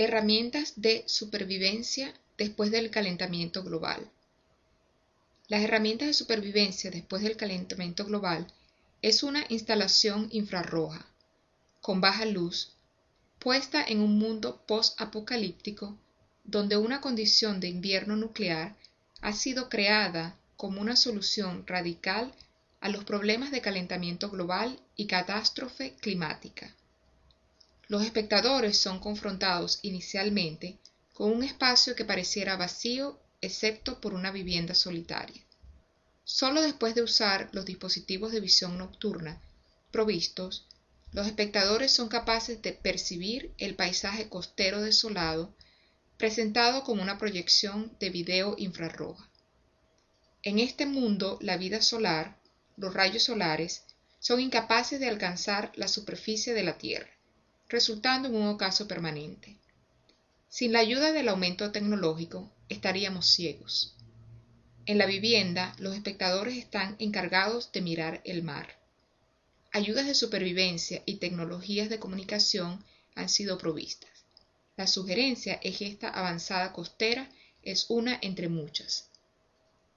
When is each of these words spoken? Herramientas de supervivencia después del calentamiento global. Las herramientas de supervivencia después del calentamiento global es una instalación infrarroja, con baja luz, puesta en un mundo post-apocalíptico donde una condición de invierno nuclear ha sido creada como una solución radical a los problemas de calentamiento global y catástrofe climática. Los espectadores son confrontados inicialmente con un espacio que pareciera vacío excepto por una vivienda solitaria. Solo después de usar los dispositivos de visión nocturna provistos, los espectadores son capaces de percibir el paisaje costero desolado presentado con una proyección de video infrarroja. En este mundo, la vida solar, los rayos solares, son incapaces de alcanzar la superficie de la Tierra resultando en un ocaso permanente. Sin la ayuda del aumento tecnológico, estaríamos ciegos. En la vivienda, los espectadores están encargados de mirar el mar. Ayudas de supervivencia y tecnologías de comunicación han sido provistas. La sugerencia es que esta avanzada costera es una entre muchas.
Herramientas 0.00 0.74
de 0.76 1.02
supervivencia 1.08 2.14
después 2.36 2.70
del 2.70 2.88
calentamiento 2.88 3.64
global. 3.64 4.08
Las 5.48 5.64
herramientas 5.64 6.06
de 6.06 6.14
supervivencia 6.14 6.92
después 6.92 7.20
del 7.20 7.36
calentamiento 7.36 8.04
global 8.04 8.46
es 9.02 9.24
una 9.24 9.44
instalación 9.48 10.28
infrarroja, 10.30 11.04
con 11.80 12.00
baja 12.00 12.26
luz, 12.26 12.76
puesta 13.40 13.84
en 13.84 13.98
un 13.98 14.20
mundo 14.20 14.62
post-apocalíptico 14.68 15.98
donde 16.44 16.76
una 16.76 17.00
condición 17.00 17.58
de 17.58 17.66
invierno 17.66 18.14
nuclear 18.14 18.76
ha 19.20 19.32
sido 19.32 19.68
creada 19.68 20.36
como 20.56 20.80
una 20.80 20.94
solución 20.94 21.66
radical 21.66 22.32
a 22.80 22.88
los 22.88 23.02
problemas 23.02 23.50
de 23.50 23.62
calentamiento 23.62 24.30
global 24.30 24.78
y 24.94 25.08
catástrofe 25.08 25.94
climática. 25.94 26.72
Los 27.90 28.04
espectadores 28.04 28.76
son 28.76 29.00
confrontados 29.00 29.78
inicialmente 29.80 30.78
con 31.14 31.32
un 31.32 31.42
espacio 31.42 31.96
que 31.96 32.04
pareciera 32.04 32.54
vacío 32.58 33.18
excepto 33.40 33.98
por 33.98 34.12
una 34.12 34.30
vivienda 34.30 34.74
solitaria. 34.74 35.42
Solo 36.22 36.60
después 36.60 36.94
de 36.94 37.00
usar 37.00 37.48
los 37.52 37.64
dispositivos 37.64 38.30
de 38.30 38.40
visión 38.40 38.76
nocturna 38.76 39.40
provistos, 39.90 40.66
los 41.12 41.26
espectadores 41.26 41.90
son 41.90 42.08
capaces 42.08 42.60
de 42.60 42.74
percibir 42.74 43.54
el 43.56 43.74
paisaje 43.74 44.28
costero 44.28 44.82
desolado 44.82 45.54
presentado 46.18 46.84
con 46.84 47.00
una 47.00 47.16
proyección 47.16 47.96
de 48.00 48.10
video 48.10 48.54
infrarroja. 48.58 49.30
En 50.42 50.58
este 50.58 50.84
mundo, 50.84 51.38
la 51.40 51.56
vida 51.56 51.80
solar, 51.80 52.38
los 52.76 52.92
rayos 52.92 53.22
solares, 53.22 53.84
son 54.18 54.40
incapaces 54.40 55.00
de 55.00 55.08
alcanzar 55.08 55.72
la 55.74 55.88
superficie 55.88 56.52
de 56.52 56.64
la 56.64 56.76
Tierra 56.76 57.17
resultando 57.68 58.28
en 58.28 58.36
un 58.36 58.48
ocaso 58.48 58.88
permanente. 58.88 59.56
Sin 60.48 60.72
la 60.72 60.78
ayuda 60.78 61.12
del 61.12 61.28
aumento 61.28 61.70
tecnológico, 61.70 62.50
estaríamos 62.68 63.26
ciegos. 63.26 63.94
En 64.86 64.96
la 64.96 65.04
vivienda, 65.04 65.74
los 65.78 65.94
espectadores 65.94 66.56
están 66.56 66.96
encargados 66.98 67.70
de 67.72 67.82
mirar 67.82 68.22
el 68.24 68.42
mar. 68.42 68.78
Ayudas 69.70 70.06
de 70.06 70.14
supervivencia 70.14 71.02
y 71.04 71.16
tecnologías 71.16 71.90
de 71.90 71.98
comunicación 71.98 72.82
han 73.14 73.28
sido 73.28 73.58
provistas. 73.58 74.10
La 74.78 74.86
sugerencia 74.86 75.60
es 75.62 75.76
que 75.76 75.86
esta 75.86 76.08
avanzada 76.08 76.72
costera 76.72 77.30
es 77.62 77.86
una 77.90 78.18
entre 78.22 78.48
muchas. 78.48 79.10